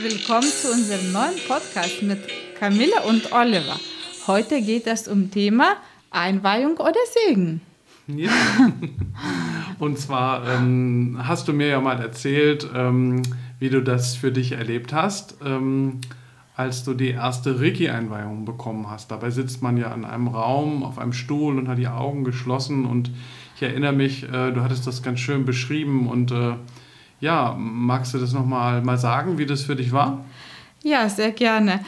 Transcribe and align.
Willkommen 0.00 0.46
zu 0.46 0.70
unserem 0.70 1.10
neuen 1.10 1.34
Podcast 1.48 2.02
mit 2.02 2.20
Camilla 2.56 3.02
und 3.08 3.32
Oliver. 3.32 3.80
Heute 4.28 4.62
geht 4.62 4.86
es 4.86 5.08
um 5.08 5.32
Thema 5.32 5.76
Einweihung 6.12 6.76
oder 6.76 7.00
Segen. 7.26 7.60
Ja. 8.06 8.30
Und 9.80 9.98
zwar 9.98 10.46
ähm, 10.48 11.18
hast 11.20 11.48
du 11.48 11.52
mir 11.52 11.66
ja 11.66 11.80
mal 11.80 12.00
erzählt, 12.00 12.68
ähm, 12.76 13.22
wie 13.58 13.70
du 13.70 13.82
das 13.82 14.14
für 14.14 14.30
dich 14.30 14.52
erlebt 14.52 14.92
hast, 14.92 15.38
ähm, 15.44 16.00
als 16.54 16.84
du 16.84 16.94
die 16.94 17.10
erste 17.10 17.60
Reiki-Einweihung 17.60 18.44
bekommen 18.44 18.88
hast. 18.88 19.10
Dabei 19.10 19.30
sitzt 19.30 19.62
man 19.62 19.76
ja 19.76 19.92
in 19.92 20.04
einem 20.04 20.28
Raum 20.28 20.84
auf 20.84 20.98
einem 20.98 21.12
Stuhl 21.12 21.58
und 21.58 21.66
hat 21.66 21.78
die 21.78 21.88
Augen 21.88 22.22
geschlossen. 22.22 22.86
Und 22.86 23.10
ich 23.56 23.62
erinnere 23.62 23.92
mich, 23.92 24.22
äh, 24.22 24.52
du 24.52 24.62
hattest 24.62 24.86
das 24.86 25.02
ganz 25.02 25.18
schön 25.18 25.44
beschrieben 25.44 26.08
und 26.08 26.30
äh, 26.30 26.54
ja, 27.20 27.54
magst 27.58 28.14
du 28.14 28.18
das 28.18 28.32
nochmal 28.32 28.82
mal 28.82 28.98
sagen, 28.98 29.38
wie 29.38 29.46
das 29.46 29.62
für 29.62 29.76
dich 29.76 29.92
war? 29.92 30.24
Ja, 30.82 31.08
sehr 31.08 31.32
gerne. 31.32 31.80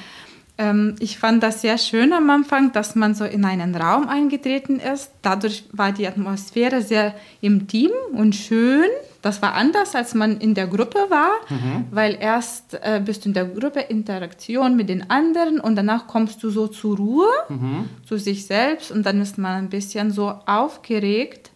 Ähm, 0.61 0.97
ich 1.01 1.19
fand 1.19 1.43
das 1.43 1.63
sehr 1.63 1.79
schön 1.79 2.13
am 2.13 2.29
Anfang, 2.29 2.73
dass 2.73 2.95
man 2.95 3.15
so 3.15 3.25
in 3.25 3.47
einen 3.47 3.75
Raum 3.75 4.09
eingetreten 4.09 4.79
ist. 4.79 5.11
Dadurch 5.23 5.65
war 5.73 5.91
die 5.91 6.07
Atmosphäre 6.07 6.83
sehr 6.83 7.15
intim 7.41 7.91
und 8.13 8.35
schön. 8.35 8.91
Das 9.23 9.41
war 9.41 9.55
anders, 9.55 9.95
als 9.95 10.15
man 10.15 10.39
in 10.39 10.55
der 10.55 10.67
Gruppe 10.67 10.99
war, 11.09 11.31
mhm. 11.49 11.87
weil 11.91 12.17
erst 12.21 12.75
äh, 12.83 13.01
bist 13.03 13.25
du 13.25 13.31
in 13.31 13.35
der 13.35 13.47
Gruppe 13.47 13.81
Interaktion 13.81 14.77
mit 14.77 14.91
den 14.91 15.09
anderen 15.11 15.61
und 15.61 15.77
danach 15.77 16.07
kommst 16.07 16.43
du 16.43 16.51
so 16.51 16.69
zur 16.69 16.97
Ruhe, 16.99 17.29
mhm. 17.49 17.89
zu 18.07 18.19
sich 18.19 18.47
selbst 18.47 18.91
und 18.91 19.05
dann 19.05 19.21
ist 19.21 19.39
man 19.39 19.53
ein 19.57 19.71
bisschen 19.71 20.11
so 20.11 20.29
aufgeregt 20.45 21.51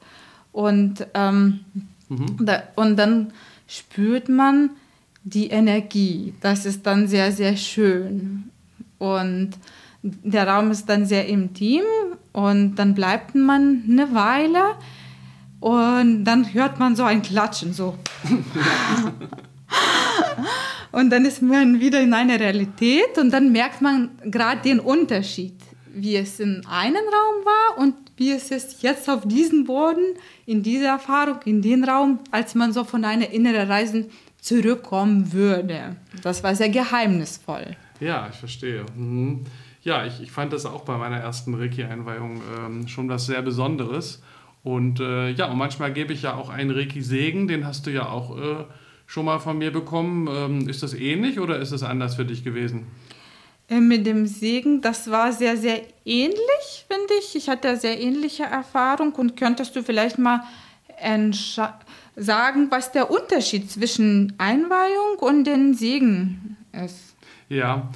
und, 0.52 1.06
ähm, 1.12 1.60
mhm. 2.08 2.36
da, 2.40 2.62
und 2.76 2.96
dann 2.96 3.32
spürt 3.66 4.28
man 4.28 4.70
die 5.22 5.48
Energie. 5.48 6.34
Das 6.40 6.66
ist 6.66 6.86
dann 6.86 7.08
sehr, 7.08 7.32
sehr 7.32 7.56
schön. 7.56 8.50
Und 8.98 9.52
der 10.02 10.46
Raum 10.46 10.70
ist 10.70 10.86
dann 10.88 11.06
sehr 11.06 11.26
intim 11.26 11.82
und 12.32 12.74
dann 12.76 12.94
bleibt 12.94 13.34
man 13.34 13.84
eine 13.88 14.14
Weile 14.14 14.76
und 15.60 16.24
dann 16.24 16.52
hört 16.52 16.78
man 16.78 16.94
so 16.94 17.04
ein 17.04 17.22
Klatschen, 17.22 17.72
so. 17.72 17.96
und 20.92 21.10
dann 21.10 21.24
ist 21.24 21.40
man 21.40 21.80
wieder 21.80 22.02
in 22.02 22.12
einer 22.12 22.38
Realität 22.38 23.16
und 23.16 23.30
dann 23.30 23.50
merkt 23.50 23.80
man 23.80 24.10
gerade 24.24 24.60
den 24.60 24.78
Unterschied, 24.78 25.54
wie 25.94 26.16
es 26.16 26.38
in 26.38 26.66
einem 26.66 26.96
Raum 26.96 27.44
war 27.44 27.78
und 27.78 27.94
wie 28.16 28.30
es 28.30 28.50
ist 28.50 28.82
jetzt 28.82 29.08
auf 29.08 29.26
diesem 29.26 29.64
Boden, 29.64 30.04
in 30.46 30.62
dieser 30.62 30.88
Erfahrung, 30.88 31.40
in 31.44 31.62
den 31.62 31.84
Raum, 31.84 32.20
als 32.30 32.54
man 32.54 32.72
so 32.72 32.84
von 32.84 33.04
einer 33.04 33.30
inneren 33.30 33.68
Reise 33.68 34.06
zurückkommen 34.40 35.32
würde. 35.32 35.96
Das 36.22 36.42
war 36.42 36.54
sehr 36.54 36.68
geheimnisvoll. 36.68 37.76
Ja, 38.00 38.28
ich 38.30 38.36
verstehe. 38.36 38.84
Mhm. 38.96 39.44
Ja, 39.82 40.06
ich, 40.06 40.22
ich 40.22 40.30
fand 40.30 40.52
das 40.52 40.64
auch 40.64 40.84
bei 40.84 40.96
meiner 40.96 41.18
ersten 41.18 41.54
Reiki-Einweihung 41.54 42.40
ähm, 42.58 42.88
schon 42.88 43.08
was 43.08 43.26
sehr 43.26 43.42
Besonderes. 43.42 44.22
Und 44.62 44.98
äh, 45.00 45.30
ja, 45.30 45.50
und 45.50 45.58
manchmal 45.58 45.92
gebe 45.92 46.12
ich 46.12 46.22
ja 46.22 46.34
auch 46.34 46.48
einen 46.48 46.70
Reiki-Segen, 46.70 47.48
den 47.48 47.66
hast 47.66 47.86
du 47.86 47.90
ja 47.90 48.08
auch 48.08 48.38
äh, 48.38 48.64
schon 49.06 49.26
mal 49.26 49.38
von 49.38 49.58
mir 49.58 49.70
bekommen. 49.70 50.28
Ähm, 50.30 50.68
ist 50.68 50.82
das 50.82 50.94
ähnlich 50.94 51.38
oder 51.38 51.58
ist 51.58 51.72
es 51.72 51.82
anders 51.82 52.14
für 52.14 52.24
dich 52.24 52.44
gewesen? 52.44 52.86
Äh, 53.68 53.80
mit 53.80 54.06
dem 54.06 54.26
Segen, 54.26 54.80
das 54.80 55.10
war 55.10 55.32
sehr, 55.32 55.56
sehr 55.56 55.82
ähnlich, 56.04 56.86
finde 56.86 57.14
ich. 57.20 57.34
Ich 57.34 57.48
hatte 57.48 57.76
sehr 57.76 58.00
ähnliche 58.00 58.44
Erfahrung 58.44 59.12
und 59.12 59.36
könntest 59.36 59.74
du 59.74 59.82
vielleicht 59.82 60.18
mal 60.18 60.42
sagen, 62.16 62.70
was 62.70 62.92
der 62.92 63.10
Unterschied 63.10 63.70
zwischen 63.70 64.34
Einweihung 64.38 65.18
und 65.18 65.44
den 65.44 65.74
Segen 65.74 66.56
ist? 66.72 67.16
Ja, 67.48 67.90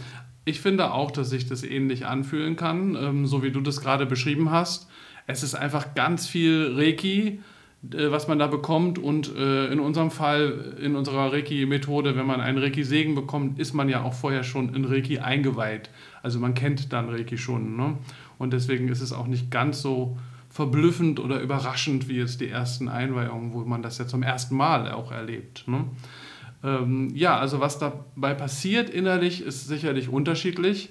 ich 0.45 0.61
finde 0.61 0.93
auch, 0.93 1.11
dass 1.11 1.31
sich 1.31 1.47
das 1.47 1.63
ähnlich 1.63 2.07
anfühlen 2.07 2.57
kann, 2.57 2.97
ähm, 2.97 3.27
so 3.27 3.43
wie 3.43 3.51
du 3.51 3.61
das 3.61 3.81
gerade 3.81 4.05
beschrieben 4.05 4.51
hast. 4.51 4.89
Es 5.27 5.43
ist 5.43 5.55
einfach 5.55 5.95
ganz 5.95 6.27
viel 6.27 6.75
Reiki 6.75 7.29
äh, 7.29 7.39
was 7.83 8.29
man 8.29 8.39
da 8.39 8.47
bekommt. 8.47 8.99
Und 8.99 9.35
äh, 9.37 9.67
in 9.67 9.81
unserem 9.81 10.11
Fall, 10.11 10.77
in 10.81 10.97
unserer 10.97 11.33
Reiki-Methode, 11.33 12.17
wenn 12.17 12.27
man 12.27 12.41
einen 12.41 12.59
Reiki-Segen 12.59 13.15
bekommt, 13.15 13.59
ist 13.59 13.73
man 13.73 13.89
ja 13.89 14.03
auch 14.03 14.15
vorher 14.15 14.45
schon 14.45 14.75
in 14.75 14.85
Reiki 14.85 15.19
eingeweiht. 15.19 15.91
Also 16.23 16.39
man 16.39 16.55
kennt 16.55 16.93
dann 16.93 17.09
Reiki 17.09 17.39
schon. 17.39 17.77
Ne? 17.77 17.97
Und 18.39 18.53
deswegen 18.53 18.89
ist 18.89 19.01
es 19.01 19.13
auch 19.13 19.27
nicht 19.27 19.51
ganz 19.51 19.81
so 19.83 20.17
verblüffend 20.51 21.21
oder 21.21 21.41
überraschend 21.41 22.09
wie 22.09 22.17
jetzt 22.17 22.41
die 22.41 22.49
ersten 22.49 22.89
Einweihungen, 22.89 23.53
wo 23.53 23.61
man 23.61 23.83
das 23.83 23.99
ja 23.99 24.07
zum 24.07 24.23
ersten 24.23 24.57
Mal 24.57 24.91
auch 24.91 25.13
erlebt. 25.13 25.65
Ne? 25.69 25.85
Ähm, 26.65 27.13
ja, 27.15 27.39
also 27.39 27.61
was 27.61 27.79
dabei 27.79 28.35
passiert 28.35 28.91
innerlich, 28.91 29.43
ist 29.43 29.69
sicherlich 29.69 30.09
unterschiedlich. 30.09 30.91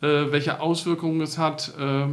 Äh, 0.00 0.32
welche 0.32 0.60
Auswirkungen 0.60 1.20
es 1.20 1.38
hat, 1.38 1.72
äh, 1.78 2.06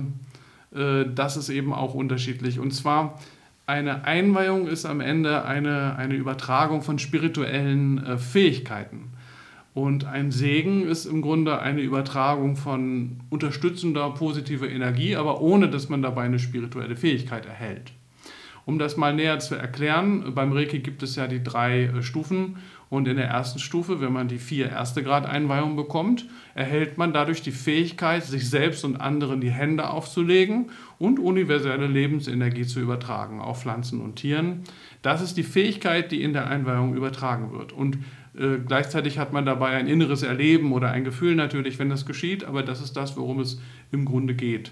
äh, 0.79 1.05
das 1.13 1.35
ist 1.37 1.49
eben 1.49 1.73
auch 1.73 1.95
unterschiedlich. 1.95 2.59
Und 2.59 2.71
zwar 2.71 3.19
eine 3.65 4.05
Einweihung 4.05 4.67
ist 4.67 4.85
am 4.85 4.99
Ende 4.99 5.45
eine, 5.45 5.95
eine 5.95 6.15
Übertragung 6.15 6.81
von 6.81 6.99
spirituellen 6.99 8.05
äh, 8.05 8.17
Fähigkeiten. 8.17 9.11
Und 9.73 10.05
ein 10.05 10.31
Segen 10.31 10.87
ist 10.87 11.05
im 11.05 11.21
Grunde 11.21 11.59
eine 11.59 11.81
Übertragung 11.81 12.55
von 12.55 13.21
unterstützender, 13.29 14.11
positiver 14.11 14.69
Energie, 14.69 15.15
aber 15.15 15.41
ohne 15.41 15.69
dass 15.69 15.89
man 15.89 16.03
dabei 16.03 16.23
eine 16.23 16.37
spirituelle 16.37 16.95
Fähigkeit 16.95 17.45
erhält. 17.45 17.91
Um 18.65 18.79
das 18.79 18.95
mal 18.95 19.13
näher 19.13 19.39
zu 19.39 19.55
erklären, 19.55 20.33
beim 20.33 20.53
Reiki 20.53 20.79
gibt 20.79 21.03
es 21.03 21.15
ja 21.15 21.27
die 21.27 21.43
drei 21.43 21.83
äh, 21.83 22.01
Stufen 22.01 22.57
und 22.89 23.07
in 23.07 23.17
der 23.17 23.27
ersten 23.27 23.57
Stufe, 23.57 24.01
wenn 24.01 24.13
man 24.13 24.27
die 24.27 24.37
vier 24.37 24.69
erste 24.69 25.01
Grad 25.01 25.25
Einweihung 25.25 25.75
bekommt, 25.75 26.27
erhält 26.53 26.99
man 26.99 27.11
dadurch 27.11 27.41
die 27.41 27.51
Fähigkeit, 27.51 28.23
sich 28.23 28.47
selbst 28.47 28.85
und 28.85 28.97
anderen 28.97 29.41
die 29.41 29.49
Hände 29.49 29.89
aufzulegen 29.89 30.69
und 30.99 31.19
universelle 31.19 31.87
Lebensenergie 31.87 32.67
zu 32.67 32.79
übertragen 32.79 33.41
auf 33.41 33.63
Pflanzen 33.63 33.99
und 33.99 34.17
Tieren. 34.17 34.61
Das 35.01 35.23
ist 35.23 35.37
die 35.37 35.43
Fähigkeit, 35.43 36.11
die 36.11 36.21
in 36.21 36.33
der 36.33 36.47
Einweihung 36.47 36.95
übertragen 36.95 37.51
wird. 37.51 37.73
Und 37.73 37.97
äh, 38.37 38.59
gleichzeitig 38.65 39.17
hat 39.17 39.33
man 39.33 39.45
dabei 39.45 39.69
ein 39.69 39.87
inneres 39.87 40.21
Erleben 40.21 40.71
oder 40.71 40.91
ein 40.91 41.03
Gefühl 41.03 41.33
natürlich, 41.33 41.79
wenn 41.79 41.89
das 41.89 42.05
geschieht, 42.05 42.43
aber 42.43 42.61
das 42.61 42.79
ist 42.79 42.93
das, 42.93 43.17
worum 43.17 43.39
es 43.39 43.59
im 43.91 44.05
Grunde 44.05 44.35
geht. 44.35 44.71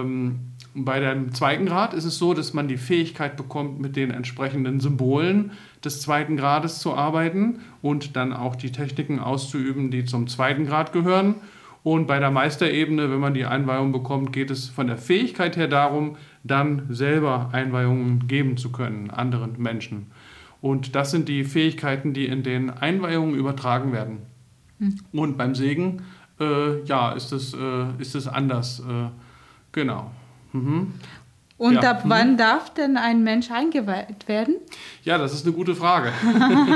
Ähm, 0.00 0.40
bei 0.74 1.00
dem 1.00 1.34
zweiten 1.34 1.66
Grad 1.66 1.92
ist 1.92 2.04
es 2.04 2.16
so, 2.16 2.32
dass 2.32 2.54
man 2.54 2.66
die 2.66 2.78
Fähigkeit 2.78 3.36
bekommt, 3.36 3.80
mit 3.80 3.94
den 3.94 4.10
entsprechenden 4.10 4.80
Symbolen 4.80 5.52
des 5.84 6.00
zweiten 6.00 6.36
Grades 6.36 6.78
zu 6.78 6.94
arbeiten 6.94 7.60
und 7.82 8.16
dann 8.16 8.32
auch 8.32 8.56
die 8.56 8.72
Techniken 8.72 9.18
auszuüben, 9.18 9.90
die 9.90 10.06
zum 10.06 10.28
zweiten 10.28 10.66
Grad 10.66 10.92
gehören. 10.92 11.34
Und 11.82 12.06
bei 12.06 12.20
der 12.20 12.30
Meisterebene, 12.30 13.10
wenn 13.10 13.18
man 13.18 13.34
die 13.34 13.44
Einweihung 13.44 13.92
bekommt, 13.92 14.32
geht 14.32 14.50
es 14.50 14.68
von 14.68 14.86
der 14.86 14.96
Fähigkeit 14.96 15.56
her 15.56 15.68
darum, 15.68 16.16
dann 16.44 16.86
selber 16.88 17.50
Einweihungen 17.52 18.26
geben 18.28 18.56
zu 18.56 18.72
können, 18.72 19.10
anderen 19.10 19.60
Menschen. 19.60 20.06
Und 20.60 20.94
das 20.94 21.10
sind 21.10 21.28
die 21.28 21.44
Fähigkeiten, 21.44 22.14
die 22.14 22.26
in 22.26 22.44
den 22.44 22.70
Einweihungen 22.70 23.34
übertragen 23.34 23.92
werden. 23.92 24.18
Mhm. 24.78 25.00
Und 25.12 25.36
beim 25.36 25.54
Segen, 25.56 26.02
äh, 26.40 26.82
ja, 26.84 27.12
ist 27.12 27.32
es, 27.32 27.52
äh, 27.52 27.86
ist 27.98 28.14
es 28.14 28.28
anders. 28.28 28.80
Äh, 28.80 29.08
genau. 29.72 30.10
Mhm. 30.52 30.94
Und 31.62 31.74
ja. 31.74 31.92
ab 31.92 32.02
wann 32.06 32.32
mhm. 32.32 32.36
darf 32.38 32.74
denn 32.74 32.96
ein 32.96 33.22
Mensch 33.22 33.50
eingeweiht 33.52 34.26
werden? 34.26 34.56
Ja, 35.04 35.16
das 35.16 35.32
ist 35.32 35.46
eine 35.46 35.54
gute 35.54 35.76
Frage. 35.76 36.12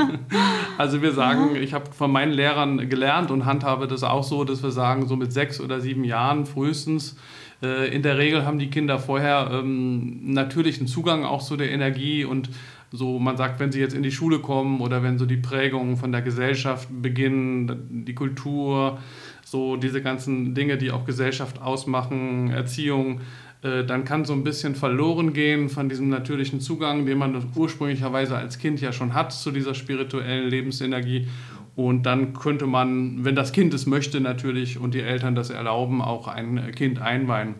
also 0.77 1.01
wir 1.01 1.11
sagen, 1.11 1.57
ich 1.57 1.73
habe 1.73 1.91
von 1.91 2.09
meinen 2.09 2.31
Lehrern 2.31 2.89
gelernt 2.89 3.29
und 3.29 3.45
handhabe 3.45 3.87
das 3.87 4.03
auch 4.03 4.23
so, 4.23 4.45
dass 4.45 4.63
wir 4.63 4.71
sagen, 4.71 5.05
so 5.05 5.17
mit 5.17 5.33
sechs 5.33 5.59
oder 5.59 5.81
sieben 5.81 6.05
Jahren 6.05 6.45
frühestens. 6.45 7.17
Äh, 7.61 7.93
in 7.93 8.01
der 8.01 8.17
Regel 8.17 8.45
haben 8.45 8.59
die 8.59 8.69
Kinder 8.69 8.97
vorher 8.97 9.49
ähm, 9.51 10.31
natürlichen 10.31 10.87
Zugang 10.87 11.25
auch 11.25 11.43
zu 11.43 11.57
der 11.57 11.69
Energie 11.69 12.23
und 12.23 12.49
so, 12.91 13.19
man 13.19 13.35
sagt, 13.35 13.59
wenn 13.59 13.73
sie 13.73 13.81
jetzt 13.81 13.93
in 13.93 14.03
die 14.03 14.11
Schule 14.11 14.39
kommen 14.39 14.79
oder 14.79 15.03
wenn 15.03 15.17
so 15.17 15.25
die 15.25 15.35
Prägungen 15.35 15.97
von 15.97 16.13
der 16.13 16.21
Gesellschaft 16.21 16.87
beginnen, 16.89 18.05
die 18.05 18.15
Kultur, 18.15 18.99
so 19.49 19.77
diese 19.77 20.01
ganzen 20.01 20.53
Dinge, 20.53 20.77
die 20.77 20.91
auch 20.91 21.05
Gesellschaft 21.05 21.61
ausmachen, 21.61 22.49
Erziehung, 22.49 23.21
äh, 23.61 23.85
dann 23.85 24.03
kann 24.03 24.25
so 24.25 24.33
ein 24.33 24.43
bisschen 24.43 24.75
verloren 24.75 25.31
gehen 25.31 25.69
von 25.69 25.87
diesem 25.87 26.09
natürlichen 26.09 26.59
Zugang, 26.59 27.05
den 27.05 27.17
man 27.17 27.41
ursprünglicherweise 27.55 28.35
als 28.35 28.59
Kind 28.59 28.81
ja 28.81 28.91
schon 28.91 29.13
hat 29.13 29.31
zu 29.31 29.51
dieser 29.51 29.73
spirituellen 29.73 30.49
Lebensenergie. 30.49 31.29
Und 31.77 32.05
dann 32.05 32.33
könnte 32.33 32.67
man, 32.67 33.23
wenn 33.23 33.35
das 33.35 33.53
Kind 33.53 33.73
es 33.73 33.85
möchte 33.85 34.19
natürlich 34.19 34.79
und 34.79 34.93
die 34.93 34.99
Eltern 34.99 35.33
das 35.33 35.49
erlauben, 35.49 36.01
auch 36.01 36.27
ein 36.27 36.71
Kind 36.75 36.99
einweihen. 36.99 37.55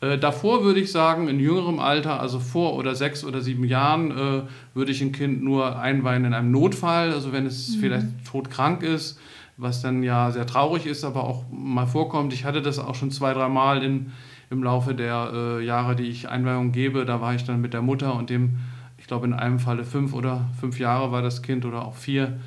Äh, 0.00 0.18
davor 0.18 0.64
würde 0.64 0.80
ich 0.80 0.90
sagen, 0.90 1.28
in 1.28 1.38
jüngerem 1.38 1.78
Alter, 1.78 2.18
also 2.18 2.40
vor 2.40 2.74
oder 2.74 2.96
sechs 2.96 3.24
oder 3.24 3.42
sieben 3.42 3.64
Jahren, 3.64 4.10
äh, 4.10 4.42
würde 4.74 4.90
ich 4.90 5.00
ein 5.02 5.12
Kind 5.12 5.44
nur 5.44 5.78
einweihen 5.78 6.24
in 6.24 6.34
einem 6.34 6.50
Notfall, 6.50 7.12
also 7.12 7.32
wenn 7.32 7.46
es 7.46 7.76
mhm. 7.76 7.80
vielleicht 7.80 8.06
todkrank 8.28 8.82
ist, 8.82 9.20
was 9.58 9.82
dann 9.82 10.02
ja 10.02 10.30
sehr 10.30 10.46
traurig 10.46 10.86
ist, 10.86 11.04
aber 11.04 11.24
auch 11.24 11.44
mal 11.50 11.86
vorkommt. 11.86 12.32
Ich 12.32 12.44
hatte 12.46 12.62
das 12.62 12.78
auch 12.78 12.94
schon 12.94 13.10
zwei, 13.10 13.34
dreimal 13.34 13.82
in 13.82 14.12
im 14.50 14.62
Laufe 14.62 14.94
der 14.94 15.30
äh, 15.32 15.64
Jahre, 15.64 15.96
die 15.96 16.04
ich 16.04 16.28
Einweihung 16.28 16.72
gebe. 16.72 17.04
Da 17.04 17.20
war 17.20 17.34
ich 17.34 17.44
dann 17.44 17.60
mit 17.60 17.74
der 17.74 17.82
Mutter 17.82 18.14
und 18.14 18.30
dem, 18.30 18.58
ich 18.96 19.06
glaube 19.06 19.26
in 19.26 19.34
einem 19.34 19.58
Falle 19.58 19.84
fünf 19.84 20.14
oder 20.14 20.48
fünf 20.58 20.78
Jahre 20.78 21.12
war 21.12 21.22
das 21.22 21.42
Kind 21.42 21.64
oder 21.64 21.84
auch 21.84 21.94
vier. 21.94 22.38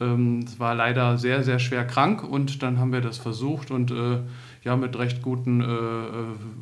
Ähm, 0.00 0.40
es 0.44 0.58
war 0.58 0.74
leider 0.74 1.18
sehr, 1.18 1.44
sehr 1.44 1.58
schwer 1.58 1.86
krank 1.86 2.24
und 2.24 2.62
dann 2.62 2.78
haben 2.78 2.92
wir 2.92 3.00
das 3.00 3.18
versucht 3.18 3.70
und 3.70 3.92
äh, 3.92 4.18
ja 4.64 4.76
mit 4.76 4.98
recht 4.98 5.22
guten 5.22 5.60
äh, 5.60 5.64
äh, 5.64 6.08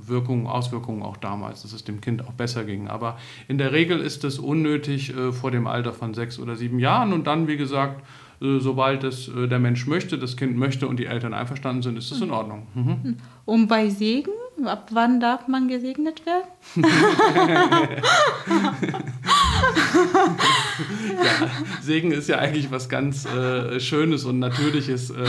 Wirkungen, 0.06 0.46
Auswirkungen 0.46 1.02
auch 1.02 1.16
damals, 1.16 1.62
dass 1.62 1.72
es 1.72 1.84
dem 1.84 2.00
Kind 2.00 2.26
auch 2.26 2.32
besser 2.32 2.64
ging. 2.64 2.88
Aber 2.88 3.16
in 3.48 3.56
der 3.56 3.72
Regel 3.72 4.00
ist 4.00 4.24
es 4.24 4.38
unnötig 4.38 5.16
äh, 5.16 5.32
vor 5.32 5.50
dem 5.50 5.66
Alter 5.66 5.94
von 5.94 6.12
sechs 6.12 6.38
oder 6.38 6.56
sieben 6.56 6.78
Jahren 6.78 7.12
und 7.14 7.26
dann, 7.26 7.48
wie 7.48 7.56
gesagt, 7.56 8.04
sobald 8.58 9.04
es 9.04 9.28
äh, 9.28 9.46
der 9.46 9.58
Mensch 9.58 9.86
möchte, 9.86 10.18
das 10.18 10.36
Kind 10.36 10.56
möchte 10.56 10.88
und 10.88 10.98
die 10.98 11.06
Eltern 11.06 11.34
einverstanden 11.34 11.82
sind, 11.82 11.96
ist 11.96 12.10
das 12.10 12.20
in 12.20 12.30
Ordnung. 12.30 12.66
Mhm. 12.74 13.16
Und 13.44 13.68
bei 13.68 13.88
Segen, 13.88 14.32
ab 14.64 14.88
wann 14.92 15.20
darf 15.20 15.48
man 15.48 15.68
gesegnet 15.68 16.22
werden? 16.26 16.48
ja, 21.24 21.48
Segen 21.80 22.12
ist 22.12 22.28
ja 22.28 22.38
eigentlich 22.38 22.70
was 22.70 22.88
ganz 22.88 23.26
äh, 23.26 23.80
Schönes 23.80 24.24
und 24.24 24.38
Natürliches, 24.38 25.10
äh, 25.10 25.26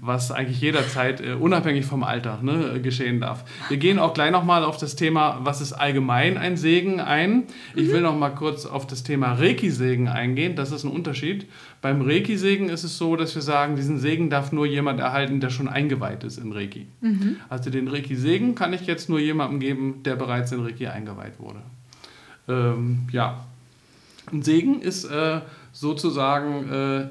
was 0.00 0.30
eigentlich 0.30 0.60
jederzeit, 0.60 1.20
äh, 1.20 1.34
unabhängig 1.34 1.84
vom 1.86 2.02
Alter, 2.02 2.40
ne, 2.42 2.80
geschehen 2.80 3.20
darf. 3.20 3.44
Wir 3.68 3.76
gehen 3.76 3.98
auch 3.98 4.14
gleich 4.14 4.30
nochmal 4.30 4.64
auf 4.64 4.76
das 4.76 4.96
Thema, 4.96 5.40
was 5.42 5.60
ist 5.60 5.72
allgemein 5.72 6.38
ein 6.38 6.56
Segen 6.56 7.00
ein. 7.00 7.44
Ich 7.74 7.88
will 7.88 8.00
noch 8.00 8.16
mal 8.16 8.30
kurz 8.30 8.66
auf 8.66 8.86
das 8.86 9.02
Thema 9.02 9.34
Reiki-Segen 9.34 10.08
eingehen. 10.08 10.56
Das 10.56 10.72
ist 10.72 10.84
ein 10.84 10.90
Unterschied. 10.90 11.46
Beim 11.80 12.02
Reiki-Segen 12.02 12.68
ist 12.68 12.84
es 12.84 12.96
so, 12.98 13.16
dass 13.16 13.34
wir 13.34 13.42
sagen, 13.42 13.76
diesen 13.76 13.98
Segen 13.98 14.30
darf 14.30 14.52
nur 14.52 14.66
jemand 14.66 15.00
erhalten, 15.00 15.40
der 15.40 15.50
schon 15.50 15.68
eingeweiht 15.68 16.24
ist 16.24 16.38
in 16.38 16.52
Reiki. 16.52 16.86
Mhm. 17.00 17.36
Also 17.48 17.70
den 17.70 17.88
Reiki-Segen 17.88 18.54
kann 18.54 18.72
ich 18.72 18.86
jetzt 18.86 19.08
nur 19.08 19.18
jemandem 19.18 19.60
geben, 19.60 20.02
der 20.04 20.16
bereits 20.16 20.52
in 20.52 20.60
Reiki 20.60 20.86
eingeweiht 20.86 21.38
wurde. 21.38 21.60
Ähm, 22.48 23.06
ja, 23.12 23.44
ein 24.32 24.42
Segen 24.42 24.80
ist 24.80 25.04
äh, 25.04 25.40
sozusagen, 25.72 26.70
äh, 26.70 27.08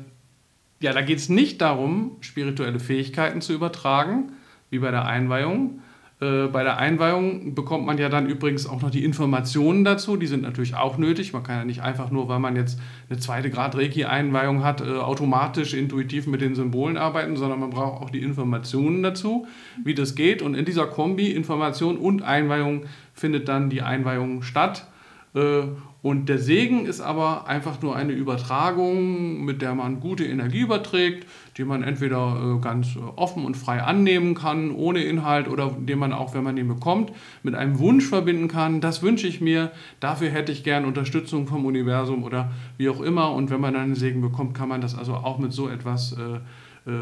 ja, 0.80 0.94
da 0.94 1.02
geht 1.02 1.20
es 1.20 1.30
nicht 1.30 1.62
darum, 1.62 2.18
spirituelle 2.22 2.80
Fähigkeiten 2.80 3.42
zu 3.42 3.54
übertragen, 3.54 4.34
wie 4.70 4.80
bei 4.80 4.92
der 4.92 5.06
Einweihung. 5.06 5.82
Äh, 6.24 6.48
bei 6.48 6.64
der 6.64 6.78
Einweihung 6.78 7.54
bekommt 7.56 7.86
man 7.86 7.98
ja 7.98 8.10
dann 8.10 8.28
übrigens 8.28 8.68
auch 8.68 8.82
noch 8.82 8.90
die 8.90 9.04
Informationen 9.04 9.84
dazu, 9.84 10.18
die 10.18 10.28
sind 10.28 10.44
natürlich 10.44 10.76
auch 10.76 10.98
nötig. 10.98 11.34
Man 11.34 11.44
kann 11.44 11.58
ja 11.58 11.66
nicht 11.66 11.82
einfach 11.82 12.12
nur, 12.12 12.30
weil 12.30 12.40
man 12.40 12.56
jetzt 12.56 12.80
eine 13.10 13.20
zweite 13.20 13.50
Grad 13.50 13.76
Reiki-Einweihung 13.76 14.64
hat, 14.64 14.82
äh, 14.82 14.86
automatisch 14.86 15.74
intuitiv 15.74 16.28
mit 16.28 16.42
den 16.42 16.56
Symbolen 16.56 16.98
arbeiten, 16.98 17.36
sondern 17.36 17.60
man 17.60 17.70
braucht 17.72 18.02
auch 18.02 18.10
die 18.10 18.22
Informationen 18.22 19.04
dazu, 19.04 19.48
wie 19.84 19.94
das 19.94 20.16
geht. 20.16 20.42
Und 20.42 20.56
in 20.56 20.66
dieser 20.66 20.88
Kombi 20.88 21.32
Information 21.32 21.98
und 21.98 22.22
Einweihung 22.22 22.86
findet 23.14 23.48
dann 23.48 23.70
die 23.70 23.82
Einweihung 23.82 24.44
statt. 24.44 24.88
Äh, 25.34 25.64
und 26.02 26.28
der 26.28 26.38
Segen 26.38 26.86
ist 26.86 27.00
aber 27.00 27.48
einfach 27.48 27.82
nur 27.82 27.96
eine 27.96 28.12
Übertragung, 28.12 29.46
mit 29.46 29.62
der 29.62 29.74
man 29.74 30.02
gute 30.02 30.26
Energie 30.26 30.62
überträgt, 30.62 31.26
die 31.58 31.64
man 31.64 31.82
entweder 31.82 32.58
äh, 32.58 32.62
ganz 32.62 32.96
äh, 32.96 33.00
offen 33.16 33.46
und 33.46 33.56
frei 33.56 33.82
annehmen 33.82 34.36
kann, 34.36 34.72
ohne 34.72 35.02
Inhalt, 35.04 35.48
oder 35.48 35.70
den 35.70 36.00
man 36.00 36.12
auch, 36.12 36.34
wenn 36.34 36.44
man 36.44 36.58
ihn 36.58 36.68
bekommt, 36.68 37.14
mit 37.42 37.56
einem 37.56 37.80
Wunsch 37.80 38.06
verbinden 38.06 38.50
kann. 38.50 38.82
Das 38.82 39.02
wünsche 39.02 39.28
ich 39.28 39.40
mir, 39.40 39.72
dafür 40.00 40.30
hätte 40.30 40.52
ich 40.52 40.64
gern 40.64 40.86
Unterstützung 40.86 41.48
vom 41.48 41.66
Universum 41.66 42.24
oder 42.24 42.52
wie 42.78 42.90
auch 42.90 43.02
immer. 43.02 43.32
Und 43.32 43.50
wenn 43.50 43.62
man 43.62 43.74
dann 43.74 43.84
einen 43.84 43.96
Segen 43.96 44.22
bekommt, 44.22 44.54
kann 44.54 44.70
man 44.70 44.82
das 44.82 44.98
also 44.98 45.14
auch 45.14 45.40
mit 45.40 45.54
so 45.54 45.70
etwas 45.70 46.16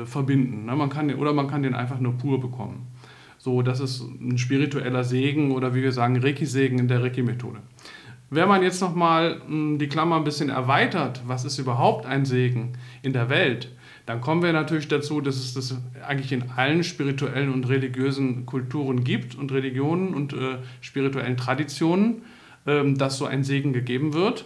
verbinden. 0.05 0.65
Ne? 0.65 0.75
Man 0.75 0.89
kann 0.89 1.07
den, 1.07 1.17
oder 1.17 1.33
man 1.33 1.47
kann 1.47 1.63
den 1.63 1.73
einfach 1.73 1.99
nur 1.99 2.13
pur 2.13 2.39
bekommen. 2.39 2.85
So, 3.39 3.63
das 3.63 3.79
ist 3.79 4.01
ein 4.01 4.37
spiritueller 4.37 5.03
Segen 5.03 5.51
oder 5.51 5.73
wie 5.73 5.81
wir 5.81 5.91
sagen, 5.91 6.21
Reiki-Segen 6.21 6.77
in 6.77 6.87
der 6.87 7.01
Reiki-Methode. 7.01 7.57
Wenn 8.33 8.47
man 8.47 8.63
jetzt 8.63 8.79
nochmal 8.79 9.41
hm, 9.45 9.77
die 9.77 9.89
Klammer 9.89 10.15
ein 10.15 10.23
bisschen 10.23 10.47
erweitert, 10.49 11.21
was 11.27 11.43
ist 11.43 11.59
überhaupt 11.59 12.05
ein 12.05 12.23
Segen 12.25 12.77
in 13.03 13.11
der 13.11 13.29
Welt, 13.29 13.69
dann 14.05 14.21
kommen 14.21 14.41
wir 14.41 14.53
natürlich 14.53 14.87
dazu, 14.87 15.19
dass 15.19 15.35
es 15.35 15.53
das 15.53 15.77
eigentlich 16.07 16.31
in 16.31 16.49
allen 16.55 16.85
spirituellen 16.85 17.53
und 17.53 17.67
religiösen 17.67 18.45
Kulturen 18.45 19.03
gibt 19.03 19.35
und 19.35 19.51
Religionen 19.51 20.13
und 20.13 20.31
äh, 20.31 20.59
spirituellen 20.79 21.35
Traditionen, 21.35 22.21
ähm, 22.65 22.97
dass 22.97 23.17
so 23.17 23.25
ein 23.25 23.43
Segen 23.43 23.73
gegeben 23.73 24.13
wird. 24.13 24.45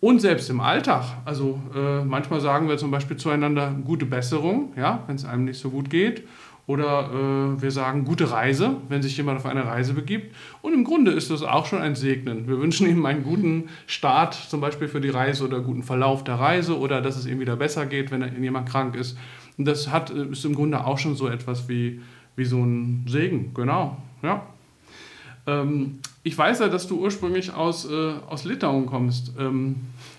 Und 0.00 0.20
selbst 0.20 0.50
im 0.50 0.60
Alltag. 0.60 1.04
Also 1.24 1.60
äh, 1.72 2.04
manchmal 2.04 2.40
sagen 2.40 2.68
wir 2.68 2.78
zum 2.78 2.90
Beispiel 2.90 3.16
zueinander 3.16 3.74
gute 3.84 4.06
Besserung, 4.06 4.72
ja, 4.76 5.04
wenn 5.06 5.14
es 5.14 5.24
einem 5.24 5.44
nicht 5.44 5.60
so 5.60 5.70
gut 5.70 5.88
geht. 5.88 6.24
Oder 6.66 7.10
äh, 7.12 7.62
wir 7.62 7.70
sagen 7.70 8.04
gute 8.04 8.30
Reise, 8.30 8.76
wenn 8.88 9.02
sich 9.02 9.16
jemand 9.16 9.38
auf 9.38 9.46
eine 9.46 9.66
Reise 9.66 9.92
begibt. 9.92 10.34
Und 10.62 10.72
im 10.72 10.84
Grunde 10.84 11.10
ist 11.10 11.30
das 11.30 11.42
auch 11.42 11.66
schon 11.66 11.82
ein 11.82 11.94
Segnen. 11.94 12.48
Wir 12.48 12.58
wünschen 12.58 12.88
ihm 12.88 13.04
einen 13.04 13.22
guten 13.22 13.68
Start 13.86 14.34
zum 14.34 14.60
Beispiel 14.60 14.88
für 14.88 15.00
die 15.00 15.10
Reise 15.10 15.44
oder 15.44 15.60
guten 15.60 15.82
Verlauf 15.82 16.24
der 16.24 16.36
Reise 16.36 16.78
oder 16.78 17.02
dass 17.02 17.16
es 17.16 17.26
ihm 17.26 17.40
wieder 17.40 17.56
besser 17.56 17.84
geht, 17.84 18.10
wenn 18.10 18.42
jemand 18.42 18.68
krank 18.68 18.96
ist. 18.96 19.18
Und 19.58 19.66
das 19.66 19.90
hat, 19.90 20.10
ist 20.10 20.44
im 20.44 20.54
Grunde 20.54 20.84
auch 20.84 20.98
schon 20.98 21.16
so 21.16 21.28
etwas 21.28 21.68
wie, 21.68 22.00
wie 22.34 22.44
so 22.44 22.64
ein 22.64 23.04
Segen, 23.06 23.52
genau. 23.54 23.98
Ja. 24.22 24.42
Ähm, 25.46 25.98
ich 26.22 26.36
weiß 26.36 26.60
ja, 26.60 26.68
dass 26.68 26.86
du 26.86 26.98
ursprünglich 26.98 27.52
aus, 27.52 27.88
äh, 27.88 28.14
aus 28.26 28.44
Litauen 28.44 28.86
kommst 28.86 29.32
ähm, 29.38 29.76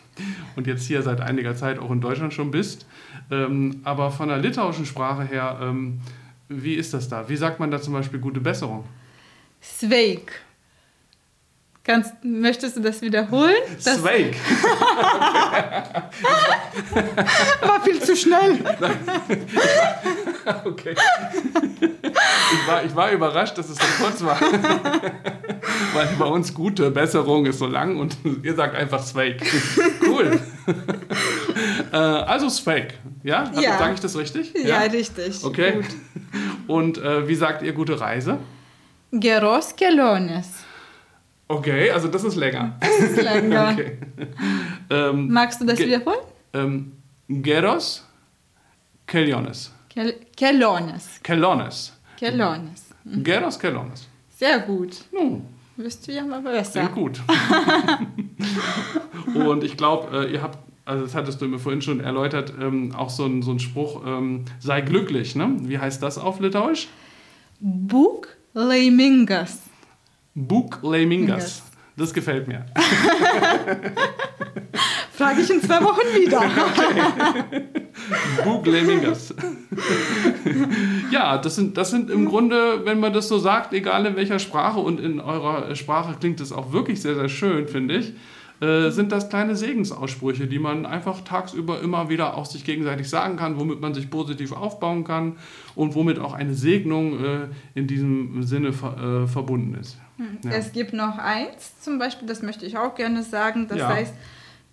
und 0.55 0.67
jetzt 0.67 0.85
hier 0.85 1.01
seit 1.01 1.21
einiger 1.21 1.55
Zeit 1.55 1.79
auch 1.79 1.89
in 1.89 2.01
Deutschland 2.01 2.33
schon 2.33 2.51
bist. 2.51 2.85
Ähm, 3.31 3.81
aber 3.83 4.11
von 4.11 4.29
der 4.29 4.37
litauischen 4.37 4.85
Sprache 4.85 5.23
her 5.23 5.57
ähm, 5.61 5.99
wie 6.47 6.75
ist 6.75 6.93
das 6.93 7.09
da? 7.09 7.27
Wie 7.27 7.37
sagt 7.37 7.59
man 7.59 7.71
da 7.71 7.81
zum 7.81 7.93
Beispiel 7.93 8.19
gute 8.19 8.39
Besserung? 8.39 8.85
Sveik. 9.61 10.41
Kannst, 11.83 12.13
möchtest 12.23 12.77
du 12.77 12.81
das 12.81 13.01
wiederholen? 13.01 13.53
Das 13.83 13.99
Sveik. 13.99 14.35
war 17.61 17.81
viel 17.83 18.01
zu 18.01 18.15
schnell. 18.15 18.59
okay. 20.65 20.95
Ich 22.01 22.67
war, 22.67 22.83
ich 22.83 22.95
war 22.95 23.11
überrascht, 23.11 23.55
dass 23.59 23.69
es 23.69 23.77
so 23.77 24.03
kurz 24.03 24.23
war. 24.23 24.41
Weil 25.93 26.07
bei 26.17 26.25
uns 26.25 26.55
gute 26.55 26.89
Besserung 26.89 27.45
ist 27.45 27.59
so 27.59 27.67
lang 27.67 27.97
und 27.97 28.17
ihr 28.41 28.55
sagt 28.55 28.75
einfach 28.75 29.03
Sveik. 29.03 29.43
Cool. 30.07 30.39
Äh, 31.91 31.97
also 31.97 32.49
Sveik. 32.49 32.95
Ja? 33.25 33.51
ja. 33.59 33.79
Sage 33.79 33.95
ich 33.95 33.99
das 34.01 34.15
richtig? 34.15 34.53
Ja, 34.53 34.83
ja 34.83 34.91
richtig. 34.91 35.43
Okay. 35.43 35.71
Gut. 35.73 35.85
Und 36.67 36.99
äh, 36.99 37.27
wie 37.27 37.33
sagt 37.33 37.63
ihr 37.63 37.73
gute 37.73 37.99
Reise? 37.99 38.37
Geros 39.11 39.75
Kelones. 39.75 40.63
Okay, 41.47 41.89
also 41.89 42.07
das 42.07 42.23
ist 42.23 42.35
länger. 42.35 42.77
Das 42.79 42.99
ist 42.99 43.21
länger. 43.21 43.71
okay. 43.73 43.97
ähm, 44.91 45.31
Magst 45.31 45.59
du 45.59 45.65
das 45.65 45.77
ge 45.77 45.87
wiederholen? 45.87 46.19
Ähm, 46.53 46.91
Geros 47.27 48.05
Keliones. 49.07 49.71
Kel 49.89 50.13
Kelones. 50.37 51.19
Kelones. 51.23 51.93
Kelones. 52.17 52.83
Mhm. 53.03 53.23
Geros 53.23 53.57
Kelones. 53.57 54.07
Sehr 54.37 54.59
gut. 54.59 55.03
Oh. 55.13 55.41
Wirst 55.77 56.07
du 56.07 56.11
ja 56.11 56.23
mal 56.23 56.41
besser. 56.41 56.71
Sehr 56.73 56.87
gut. 56.89 57.19
Und 59.35 59.63
ich 59.63 59.75
glaube, 59.77 60.25
äh, 60.27 60.31
ihr 60.31 60.41
habt 60.43 60.59
also 60.85 61.03
das 61.03 61.15
hattest 61.15 61.41
du 61.41 61.47
mir 61.47 61.59
vorhin 61.59 61.81
schon 61.81 61.99
erläutert, 61.99 62.53
ähm, 62.61 62.93
auch 62.95 63.09
so 63.09 63.25
ein, 63.25 63.41
so 63.41 63.51
ein 63.51 63.59
Spruch, 63.59 64.03
ähm, 64.05 64.45
sei 64.59 64.81
glücklich, 64.81 65.35
ne? 65.35 65.55
Wie 65.61 65.79
heißt 65.79 66.01
das 66.01 66.17
auf 66.19 66.39
Litauisch? 66.39 66.87
Buk 67.59 68.27
laimingas. 68.53 69.61
Buk 70.35 70.79
laimingas. 70.83 71.63
Das 71.97 72.13
gefällt 72.13 72.47
mir. 72.47 72.65
Frage 75.13 75.41
ich 75.41 75.49
in 75.49 75.61
zwei 75.61 75.81
Wochen 75.81 76.05
wieder. 76.15 76.41
Okay. 78.45 79.11
Ja, 81.11 81.37
das 81.37 81.55
sind, 81.55 81.77
das 81.77 81.89
sind 81.89 82.09
im 82.11 82.25
Grunde, 82.25 82.85
wenn 82.85 82.99
man 82.99 83.13
das 83.13 83.27
so 83.27 83.39
sagt, 83.39 83.73
egal 83.73 84.05
in 84.05 84.15
welcher 84.15 84.37
Sprache 84.37 84.79
und 84.79 84.99
in 84.99 85.19
eurer 85.19 85.73
Sprache 85.75 86.15
klingt 86.19 86.41
es 86.41 86.51
auch 86.51 86.71
wirklich 86.71 87.01
sehr, 87.01 87.15
sehr 87.15 87.29
schön, 87.29 87.67
finde 87.67 87.97
ich 87.97 88.13
äh, 88.61 88.89
sind 88.89 89.11
das 89.11 89.27
kleine 89.29 89.55
Segensaussprüche, 89.57 90.47
die 90.47 90.59
man 90.59 90.85
einfach 90.85 91.21
tagsüber 91.21 91.81
immer 91.81 92.07
wieder 92.09 92.37
auch 92.37 92.45
sich 92.45 92.63
gegenseitig 92.63 93.09
sagen 93.09 93.35
kann, 93.35 93.59
womit 93.59 93.81
man 93.81 93.93
sich 93.93 94.09
positiv 94.09 94.53
aufbauen 94.53 95.03
kann 95.03 95.35
und 95.75 95.93
womit 95.93 96.19
auch 96.19 96.33
eine 96.33 96.53
Segnung 96.53 97.23
äh, 97.23 97.47
in 97.73 97.87
diesem 97.87 98.43
Sinne 98.43 98.71
ver 98.71 99.23
äh, 99.23 99.27
verbunden 99.27 99.75
ist. 99.75 99.97
Hm. 100.17 100.37
Ja. 100.45 100.51
Es 100.51 100.71
gibt 100.71 100.93
noch 100.93 101.17
eins, 101.17 101.77
zum 101.81 101.99
Beispiel, 101.99 102.27
das 102.29 102.41
möchte 102.41 102.65
ich 102.65 102.77
auch 102.77 102.95
gerne 102.95 103.23
sagen, 103.23 103.67
das 103.67 103.77
ja. 103.77 103.89
heißt, 103.89 104.13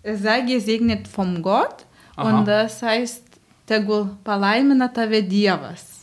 sei 0.03 0.41
gesegnet 0.41 1.07
vom 1.09 1.41
Gott 1.41 1.85
Aha. 2.15 2.39
und 2.39 2.45
das 2.47 2.81
heißt, 2.81 3.23
Tegul 3.65 4.17
palaimina 4.23 4.87
tave 4.87 5.23
Dievas. 5.23 6.01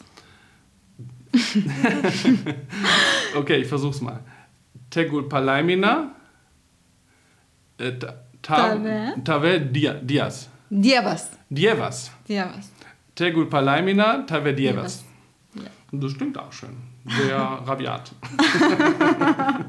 okay, 3.36 3.56
ich 3.56 3.68
versuch's 3.68 4.02
mal. 4.02 4.20
Tegul 4.90 5.28
palaimina 5.28 6.14
äh, 7.80 7.98
Dias. 10.02 10.48
Dievas. 10.70 11.30
Dievas. 11.48 12.10
Dievas. 12.28 12.70
Tegul 13.14 13.50
Palaimina 13.50 14.24
Tave 14.26 14.54
Dievas. 14.54 15.04
Ja. 15.54 15.62
Das 15.92 16.16
klingt 16.16 16.38
auch 16.38 16.52
schön. 16.52 16.89
Sehr 17.06 17.36
rabiat. 17.38 18.12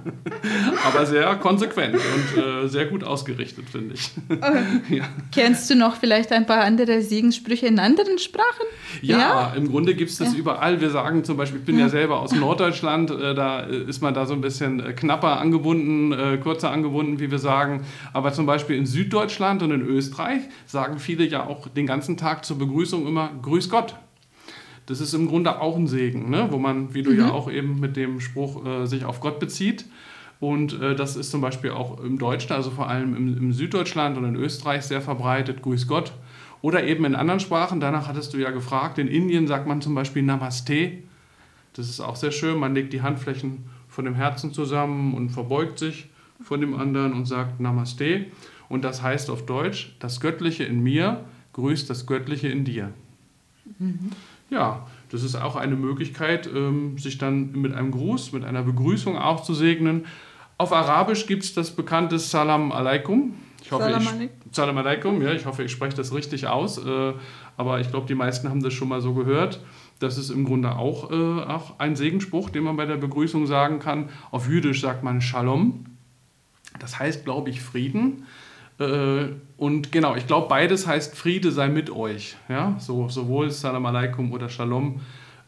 aber 0.85 1.05
sehr 1.05 1.33
konsequent 1.37 1.95
und 1.95 2.43
äh, 2.43 2.67
sehr 2.67 2.87
gut 2.87 3.05
ausgerichtet, 3.05 3.69
finde 3.69 3.95
ich. 3.95 4.11
Okay. 4.29 4.63
ja. 4.97 5.05
Kennst 5.31 5.69
du 5.69 5.75
noch 5.75 5.95
vielleicht 5.95 6.33
ein 6.33 6.45
paar 6.45 6.61
andere 6.61 7.01
Segenssprüche 7.01 7.67
in 7.67 7.79
anderen 7.79 8.19
Sprachen? 8.19 8.65
Ja, 9.01 9.17
ja. 9.17 9.53
im 9.55 9.69
Grunde 9.69 9.95
gibt 9.95 10.11
es 10.11 10.17
das 10.17 10.33
ja. 10.33 10.39
überall. 10.39 10.81
Wir 10.81 10.89
sagen 10.89 11.23
zum 11.23 11.37
Beispiel, 11.37 11.61
ich 11.61 11.65
bin 11.65 11.79
ja 11.79 11.87
selber 11.87 12.19
aus 12.19 12.33
Norddeutschland, 12.33 13.11
äh, 13.11 13.33
da 13.33 13.61
äh, 13.61 13.83
ist 13.83 14.01
man 14.01 14.13
da 14.13 14.25
so 14.25 14.33
ein 14.33 14.41
bisschen 14.41 14.81
äh, 14.81 14.91
knapper 14.91 15.39
angebunden, 15.39 16.11
äh, 16.11 16.37
kürzer 16.37 16.69
angebunden, 16.69 17.19
wie 17.21 17.31
wir 17.31 17.39
sagen. 17.39 17.85
Aber 18.11 18.33
zum 18.33 18.45
Beispiel 18.45 18.75
in 18.75 18.85
Süddeutschland 18.85 19.63
und 19.63 19.71
in 19.71 19.81
Österreich 19.81 20.41
sagen 20.65 20.99
viele 20.99 21.23
ja 21.23 21.45
auch 21.45 21.69
den 21.69 21.87
ganzen 21.87 22.17
Tag 22.17 22.43
zur 22.43 22.59
Begrüßung 22.59 23.07
immer 23.07 23.29
Grüß 23.41 23.69
Gott. 23.69 23.95
Das 24.91 24.99
ist 24.99 25.13
im 25.13 25.29
Grunde 25.29 25.61
auch 25.61 25.77
ein 25.77 25.87
Segen, 25.87 26.29
ne? 26.29 26.49
wo 26.51 26.57
man, 26.57 26.93
wie 26.93 27.01
du 27.01 27.11
mhm. 27.11 27.19
ja 27.19 27.31
auch 27.31 27.49
eben 27.49 27.79
mit 27.79 27.95
dem 27.95 28.19
Spruch 28.19 28.65
äh, 28.65 28.85
sich 28.85 29.05
auf 29.05 29.21
Gott 29.21 29.39
bezieht. 29.39 29.85
Und 30.41 30.81
äh, 30.81 30.95
das 30.95 31.15
ist 31.15 31.31
zum 31.31 31.39
Beispiel 31.39 31.71
auch 31.71 32.03
im 32.03 32.17
Deutschen, 32.17 32.51
also 32.51 32.71
vor 32.71 32.89
allem 32.89 33.15
im, 33.15 33.37
im, 33.37 33.53
Süddeutschland 33.53 34.17
und 34.17 34.25
in 34.25 34.35
Österreich 34.35 34.81
sehr 34.81 34.99
verbreitet, 34.99 35.61
Grüß 35.61 35.87
Gott. 35.87 36.11
Oder 36.61 36.83
eben 36.83 37.05
in 37.05 37.15
anderen 37.15 37.39
Sprachen, 37.39 37.79
danach 37.79 38.09
hattest 38.09 38.33
du 38.33 38.37
ja 38.37 38.51
gefragt, 38.51 38.97
in 38.97 39.07
Indien 39.07 39.47
sagt 39.47 39.65
man 39.65 39.81
zum 39.81 39.95
Beispiel 39.95 40.23
Namaste. 40.23 40.91
Das 41.71 41.87
ist 41.87 42.01
auch 42.01 42.17
sehr 42.17 42.31
schön, 42.31 42.59
man 42.59 42.75
legt 42.75 42.91
die 42.91 43.01
Handflächen 43.01 43.63
von 43.87 44.03
dem 44.03 44.15
Herzen 44.15 44.51
zusammen 44.51 45.13
und 45.13 45.29
verbeugt 45.29 45.79
sich 45.79 46.09
von 46.43 46.59
dem 46.59 46.75
anderen 46.75 47.13
und 47.13 47.27
sagt 47.27 47.61
Namaste. 47.61 48.25
Und 48.67 48.83
das 48.83 49.01
heißt 49.01 49.29
auf 49.29 49.45
Deutsch, 49.45 49.95
das 49.99 50.19
Göttliche 50.19 50.65
in 50.65 50.83
mir 50.83 51.23
grüßt 51.53 51.89
das 51.89 52.05
Göttliche 52.07 52.49
in 52.49 52.65
dir. 52.65 52.91
Mhm. 53.79 54.11
Ja, 54.51 54.85
das 55.09 55.23
ist 55.23 55.35
auch 55.35 55.55
eine 55.55 55.75
Möglichkeit, 55.75 56.45
ähm, 56.45 56.97
sich 56.97 57.17
dann 57.17 57.53
mit 57.53 57.73
einem 57.73 57.89
Gruß, 57.89 58.33
mit 58.33 58.43
einer 58.43 58.63
Begrüßung 58.63 59.17
auch 59.17 59.41
zu 59.43 59.53
segnen. 59.53 60.05
Auf 60.57 60.73
Arabisch 60.73 61.25
gibt 61.25 61.43
es 61.43 61.53
das 61.53 61.71
bekannte 61.71 62.19
Salam 62.19 62.73
Alaikum. 62.73 63.33
Ich 63.63 63.71
hoffe, 63.71 63.85
Salam 63.85 64.07
alaikum. 64.07 64.29
Ich, 64.45 64.55
Salam 64.55 64.77
alaikum, 64.77 65.21
ja, 65.21 65.31
ich 65.31 65.45
hoffe, 65.45 65.63
ich 65.63 65.71
spreche 65.71 65.95
das 65.95 66.13
richtig 66.13 66.47
aus. 66.47 66.85
Äh, 66.85 67.13
aber 67.55 67.79
ich 67.79 67.89
glaube, 67.89 68.07
die 68.07 68.15
meisten 68.15 68.49
haben 68.49 68.61
das 68.61 68.73
schon 68.73 68.89
mal 68.89 68.99
so 68.99 69.13
gehört. 69.13 69.61
Das 69.99 70.17
ist 70.17 70.29
im 70.29 70.43
Grunde 70.43 70.75
auch, 70.75 71.11
äh, 71.11 71.43
auch 71.43 71.79
ein 71.79 71.95
Segenspruch, 71.95 72.49
den 72.49 72.63
man 72.63 72.75
bei 72.75 72.85
der 72.85 72.97
Begrüßung 72.97 73.47
sagen 73.47 73.79
kann. 73.79 74.09
Auf 74.31 74.49
Jüdisch 74.49 74.81
sagt 74.81 75.01
man 75.01 75.21
Shalom. 75.21 75.85
Das 76.79 76.99
heißt, 76.99 77.23
glaube 77.23 77.49
ich, 77.49 77.61
Frieden. 77.61 78.25
Äh, 78.81 79.35
und 79.57 79.91
genau, 79.91 80.15
ich 80.15 80.25
glaube, 80.25 80.47
beides 80.49 80.87
heißt 80.87 81.15
Friede 81.15 81.51
sei 81.51 81.69
mit 81.69 81.91
euch. 81.91 82.35
Ja? 82.49 82.75
So, 82.79 83.09
sowohl 83.09 83.51
Salam 83.51 83.85
Aleikum 83.85 84.31
oder 84.31 84.49
Shalom 84.49 85.01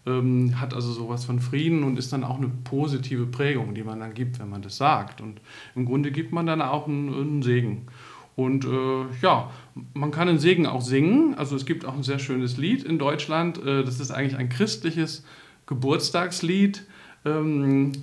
ähm, 0.06 0.60
hat 0.62 0.76
also 0.76 0.92
sowas 0.92 1.26
von 1.26 1.40
Frieden 1.40 1.84
und 1.84 1.98
ist 1.98 2.14
dann 2.14 2.24
auch 2.24 2.38
eine 2.38 2.52
positive 2.64 3.26
Prägung, 3.26 3.74
die 3.74 3.84
man 3.84 4.00
dann 4.00 4.14
gibt, 4.14 4.40
wenn 4.40 4.50
man 4.50 4.62
das 4.62 4.78
sagt. 4.78 5.20
Und 5.20 5.42
im 5.76 5.86
Grunde 5.86 6.12
gibt 6.12 6.32
man 6.32 6.46
dann 6.46 6.62
auch 6.62 6.88
einen, 6.88 7.12
einen 7.12 7.42
Segen. 7.42 7.88
Und 8.36 8.66
äh, 8.66 9.06
ja, 9.22 9.50
man 9.94 10.12
kann 10.12 10.30
einen 10.30 10.40
Segen 10.40 10.68
auch 10.68 10.82
singen. 10.82 11.34
Also 11.36 11.56
es 11.56 11.66
gibt 11.66 11.86
auch 11.86 11.96
ein 11.96 12.04
sehr 12.04 12.20
schönes 12.20 12.58
Lied 12.58 12.84
in 12.84 13.00
Deutschland. 13.00 13.58
Äh, 13.64 13.84
das 13.84 14.00
ist 14.00 14.12
eigentlich 14.12 14.38
ein 14.38 14.50
christliches 14.50 15.26
Geburtstagslied. 15.66 16.86
Ähm, 17.26 17.94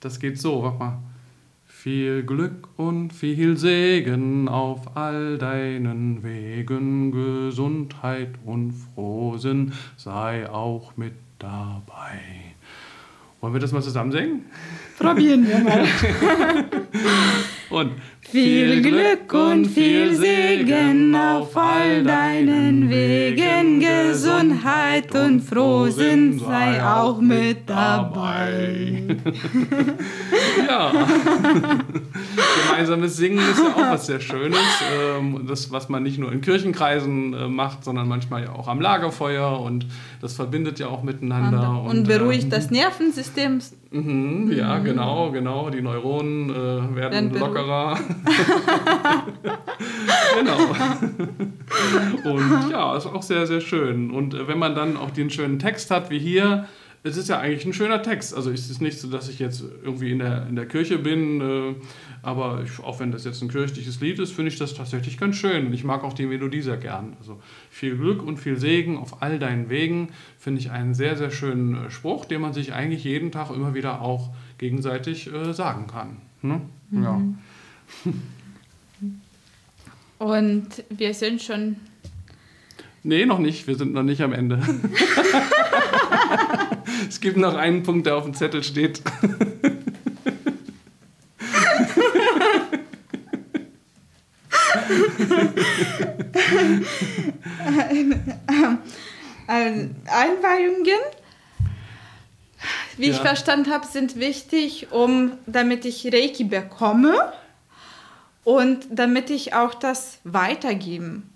das 0.00 0.18
geht 0.18 0.40
so, 0.40 0.62
warte 0.62 0.78
mal. 0.78 0.98
Viel 1.80 2.24
Glück 2.24 2.68
und 2.76 3.12
viel 3.12 3.56
Segen 3.56 4.48
auf 4.48 4.96
all 4.96 5.38
deinen 5.38 6.24
Wegen, 6.24 7.12
Gesundheit 7.12 8.30
und 8.44 8.72
Frohsinn 8.72 9.72
sei 9.96 10.50
auch 10.50 10.96
mit 10.96 11.14
dabei. 11.38 12.18
Wollen 13.40 13.52
wir 13.52 13.60
das 13.60 13.70
mal 13.70 13.82
zusammen 13.82 14.10
singen? 14.10 14.46
Probieren 14.98 15.46
wir 15.46 15.58
mal. 15.60 15.86
und 17.70 17.92
viel 18.20 18.82
Glück 18.82 19.32
und 19.32 19.66
viel 19.66 20.12
Segen 20.16 21.14
auf 21.14 21.56
all 21.56 22.02
deinen 22.02 22.90
Wegen, 22.90 23.78
Gesundheit 23.78 25.14
und 25.14 25.40
Frohsinn 25.40 26.40
sei 26.40 26.84
auch 26.84 27.20
mit 27.20 27.70
dabei. 27.70 29.04
ja, 30.68 30.92
gemeinsames 32.66 33.16
Singen 33.16 33.38
ist 33.38 33.60
ja 33.60 33.68
auch 33.68 33.92
was 33.92 34.06
sehr 34.06 34.20
Schönes. 34.20 34.58
Ähm, 34.92 35.46
das, 35.46 35.70
was 35.70 35.88
man 35.88 36.02
nicht 36.02 36.18
nur 36.18 36.32
in 36.32 36.40
Kirchenkreisen 36.40 37.34
äh, 37.34 37.48
macht, 37.48 37.84
sondern 37.84 38.08
manchmal 38.08 38.42
ja 38.42 38.52
auch 38.52 38.66
am 38.66 38.80
Lagerfeuer 38.80 39.60
und 39.60 39.86
das 40.20 40.34
verbindet 40.34 40.80
ja 40.80 40.88
auch 40.88 41.04
miteinander. 41.04 41.82
Und, 41.82 41.98
und 41.98 42.08
beruhigt 42.08 42.44
ähm, 42.44 42.50
das 42.50 42.70
Nervensystem 42.72 43.27
Mhm, 43.90 44.52
ja, 44.52 44.78
mhm. 44.78 44.84
genau, 44.84 45.30
genau. 45.30 45.70
Die 45.70 45.80
Neuronen 45.80 46.50
äh, 46.50 46.96
werden 46.96 47.34
lockerer. 47.34 47.98
genau. 50.38 50.58
Und 52.32 52.70
ja, 52.70 52.96
ist 52.96 53.06
auch 53.06 53.22
sehr, 53.22 53.46
sehr 53.46 53.60
schön. 53.60 54.10
Und 54.10 54.34
äh, 54.34 54.48
wenn 54.48 54.58
man 54.58 54.74
dann 54.74 54.96
auch 54.96 55.10
den 55.10 55.30
schönen 55.30 55.58
Text 55.58 55.90
hat, 55.90 56.10
wie 56.10 56.18
hier, 56.18 56.66
es 57.02 57.16
ist 57.16 57.28
ja 57.28 57.38
eigentlich 57.38 57.64
ein 57.64 57.72
schöner 57.72 58.02
Text. 58.02 58.34
Also 58.34 58.50
es 58.50 58.68
ist 58.70 58.80
nicht 58.80 58.98
so, 58.98 59.08
dass 59.08 59.28
ich 59.28 59.38
jetzt 59.38 59.62
irgendwie 59.82 60.10
in 60.10 60.18
der, 60.18 60.46
in 60.48 60.56
der 60.56 60.66
Kirche 60.66 60.98
bin, 60.98 61.40
äh, 61.40 61.74
aber 62.22 62.62
ich, 62.64 62.82
auch 62.82 62.98
wenn 63.00 63.12
das 63.12 63.24
jetzt 63.24 63.40
ein 63.42 63.48
kirchliches 63.48 64.00
Lied 64.00 64.18
ist, 64.18 64.32
finde 64.32 64.50
ich 64.50 64.58
das 64.58 64.74
tatsächlich 64.74 65.16
ganz 65.18 65.36
schön. 65.36 65.66
Und 65.66 65.72
ich 65.72 65.84
mag 65.84 66.02
auch 66.04 66.12
die 66.12 66.26
Melodie 66.26 66.60
sehr 66.60 66.76
gern. 66.76 67.16
Also 67.20 67.40
viel 67.70 67.96
Glück 67.96 68.22
und 68.22 68.38
viel 68.38 68.58
Segen 68.58 68.96
auf 68.96 69.22
all 69.22 69.38
deinen 69.38 69.70
Wegen 69.70 70.08
finde 70.38 70.60
ich 70.60 70.70
einen 70.70 70.94
sehr, 70.94 71.16
sehr 71.16 71.30
schönen 71.30 71.86
äh, 71.86 71.90
Spruch, 71.90 72.24
den 72.24 72.40
man 72.40 72.52
sich 72.52 72.72
eigentlich 72.72 73.04
jeden 73.04 73.30
Tag 73.30 73.50
immer 73.50 73.74
wieder 73.74 74.00
auch 74.00 74.30
gegenseitig 74.58 75.32
äh, 75.32 75.52
sagen 75.54 75.86
kann. 75.86 76.16
Ne? 76.42 76.60
Mhm. 76.90 77.02
Ja. 77.02 77.22
Und 80.18 80.84
wir 80.90 81.14
sind 81.14 81.40
schon. 81.42 81.76
Nee, 83.04 83.24
noch 83.24 83.38
nicht. 83.38 83.68
Wir 83.68 83.76
sind 83.76 83.94
noch 83.94 84.02
nicht 84.02 84.20
am 84.20 84.32
Ende. 84.32 84.60
es 87.08 87.20
gibt 87.20 87.36
noch 87.36 87.54
einen 87.54 87.82
Punkt, 87.82 88.06
der 88.06 88.16
auf 88.16 88.24
dem 88.24 88.34
Zettel 88.34 88.62
steht. 88.62 89.02
Einweihungen, 99.48 101.00
wie 102.96 103.06
ja. 103.06 103.12
ich 103.12 103.20
verstanden 103.20 103.70
habe, 103.70 103.86
sind 103.86 104.16
wichtig, 104.16 104.88
um 104.90 105.32
damit 105.46 105.84
ich 105.84 106.12
Reiki 106.12 106.44
bekomme 106.44 107.32
und 108.44 108.86
damit 108.90 109.30
ich 109.30 109.54
auch 109.54 109.74
das 109.74 110.18
weitergeben 110.24 111.30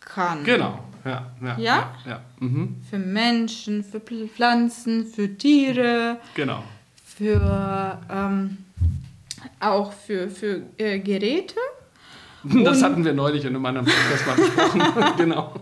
kann. 0.00 0.44
Genau. 0.44 0.82
Ja, 1.08 1.26
ja, 1.42 1.58
ja? 1.58 1.94
ja. 2.06 2.20
Mhm. 2.38 2.76
Für 2.88 2.98
Menschen, 2.98 3.82
für 3.82 4.00
Pflanzen, 4.00 5.06
für 5.06 5.36
Tiere. 5.36 6.18
Genau. 6.34 6.62
Für 7.02 7.98
ähm, 8.10 8.58
auch 9.58 9.92
für, 9.92 10.28
für 10.28 10.62
äh, 10.76 10.98
Geräte. 10.98 11.56
Das 12.64 12.82
hatten 12.84 13.04
wir 13.04 13.12
neulich 13.12 13.44
in 13.44 13.56
einem 13.56 13.66
anderen 13.66 13.86
Podcast 13.86 14.26
mal 14.26 14.36
besprochen. 14.36 14.82
genau. 15.16 15.54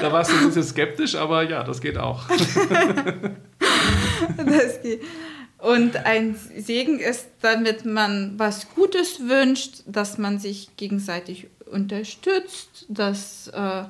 Da 0.00 0.10
warst 0.10 0.32
du 0.32 0.36
ein 0.38 0.46
bisschen 0.46 0.62
skeptisch, 0.62 1.14
aber 1.14 1.42
ja, 1.42 1.62
das 1.62 1.80
geht 1.80 1.98
auch. 1.98 2.26
das 4.36 4.80
geht. 4.82 5.02
Und 5.58 5.96
ein 6.06 6.36
Segen 6.56 7.00
ist, 7.00 7.28
damit 7.42 7.84
man 7.84 8.38
was 8.38 8.74
Gutes 8.74 9.20
wünscht, 9.28 9.82
dass 9.86 10.16
man 10.16 10.38
sich 10.38 10.74
gegenseitig 10.78 11.48
unterstützt, 11.70 12.86
dass 12.88 13.48
äh, 13.48 13.84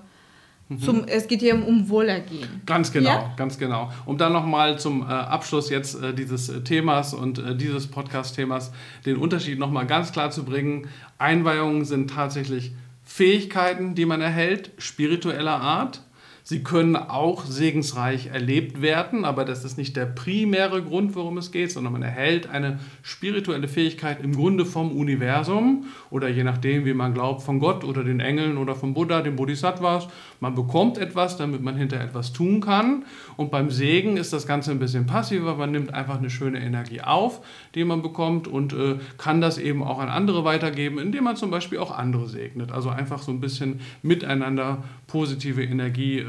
zum, 0.79 0.99
mhm. 0.99 1.05
es 1.09 1.27
geht 1.27 1.41
hier 1.41 1.55
um 1.55 1.89
Wohlergehen. 1.89 2.63
Ganz 2.65 2.93
genau, 2.93 3.11
ja? 3.11 3.35
ganz 3.37 3.59
genau. 3.59 3.91
Um 4.07 4.19
dann 4.19 4.33
nochmal 4.33 4.79
zum 4.79 5.03
äh, 5.03 5.07
Abschluss 5.07 5.69
jetzt 5.69 6.01
äh, 6.01 6.15
dieses 6.15 6.49
äh, 6.49 6.61
Themas 6.63 7.13
und 7.13 7.39
äh, 7.39 7.57
dieses 7.57 7.89
Podcast-Themas 7.89 8.71
den 9.05 9.17
Unterschied 9.17 9.59
nochmal 9.59 9.87
ganz 9.87 10.13
klar 10.13 10.31
zu 10.31 10.45
bringen. 10.45 10.89
Einweihungen 11.19 11.85
sind 11.85 12.11
tatsächlich 12.11 12.73
Fähigkeiten, 13.03 13.97
die 13.97 14.07
man 14.07 14.21
erhält, 14.21 14.71
spiritueller 14.79 15.61
Art 15.61 16.03
Sie 16.51 16.65
können 16.65 16.97
auch 16.97 17.45
segensreich 17.45 18.27
erlebt 18.27 18.83
werden, 18.83 19.25
aber 19.25 19.45
das 19.45 19.65
ist 19.65 19.79
nicht 19.79 19.95
der 19.95 20.07
primäre 20.07 20.83
Grund, 20.83 21.15
worum 21.15 21.39
es 21.39 21.53
geht, 21.53 21.71
sondern 21.71 21.93
man 21.93 22.03
erhält 22.03 22.51
eine 22.51 22.81
spirituelle 23.03 23.69
Fähigkeit 23.69 24.21
im 24.21 24.35
Grunde 24.35 24.65
vom 24.65 24.91
Universum 24.91 25.85
oder 26.11 26.29
je 26.29 26.43
nachdem, 26.43 26.85
wie 26.85 26.93
man 26.93 27.15
glaubt, 27.15 27.43
von 27.43 27.61
Gott 27.61 27.85
oder 27.85 28.03
den 28.03 28.19
Engeln 28.19 28.57
oder 28.57 28.75
vom 28.75 28.95
Buddha, 28.95 29.21
den 29.21 29.37
Bodhisattvas. 29.37 30.09
Man 30.41 30.55
bekommt 30.55 30.97
etwas, 30.97 31.37
damit 31.37 31.63
man 31.63 31.77
hinter 31.77 32.01
etwas 32.01 32.33
tun 32.33 32.63
kann. 32.63 33.05
Und 33.37 33.51
beim 33.51 33.71
Segen 33.71 34.17
ist 34.17 34.33
das 34.33 34.47
Ganze 34.47 34.71
ein 34.71 34.79
bisschen 34.79 35.07
passiver. 35.07 35.55
Man 35.55 35.71
nimmt 35.71 35.93
einfach 35.93 36.19
eine 36.19 36.31
schöne 36.31 36.61
Energie 36.61 37.03
auf, 37.03 37.43
die 37.75 37.85
man 37.85 38.01
bekommt 38.01 38.49
und 38.49 38.73
äh, 38.73 38.97
kann 39.19 39.43
das 39.43 39.59
eben 39.59 39.83
auch 39.83 39.99
an 39.99 40.09
andere 40.09 40.45
weitergeben, 40.45 40.99
indem 40.99 41.25
man 41.25 41.37
zum 41.37 41.51
Beispiel 41.51 41.79
auch 41.79 41.97
andere 41.97 42.27
segnet. 42.27 42.73
Also 42.73 42.89
einfach 42.89 43.21
so 43.21 43.31
ein 43.31 43.41
bisschen 43.41 43.81
miteinander 44.03 44.83
positive 45.07 45.63
Energie 45.63 46.21
äh, 46.21 46.25